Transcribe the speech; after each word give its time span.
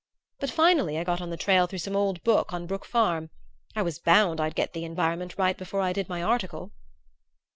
"But 0.39 0.49
finally 0.49 0.97
I 0.97 1.03
got 1.03 1.21
on 1.21 1.29
the 1.29 1.37
trail 1.37 1.67
through 1.67 1.77
some 1.77 1.95
old 1.95 2.23
book 2.23 2.51
on 2.53 2.65
Brook 2.65 2.85
Farm. 2.85 3.29
I 3.75 3.83
was 3.83 3.99
bound 3.99 4.41
I'd 4.41 4.55
get 4.55 4.73
the 4.73 4.83
environment 4.83 5.35
right 5.37 5.55
before 5.55 5.81
I 5.81 5.93
did 5.93 6.09
my 6.09 6.23
article." 6.23 6.71